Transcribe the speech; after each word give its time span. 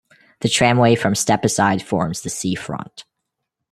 The 0.39 0.49
tramway 0.49 0.95
from 0.95 1.13
Stepaside 1.13 1.83
forms 1.83 2.21
the 2.21 2.31
sea 2.31 2.55
front. 2.55 3.05